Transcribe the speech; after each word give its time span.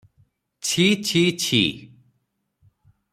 ଛି, 0.69 0.85
ଛି, 1.09 1.21
ଛି! 1.43 1.61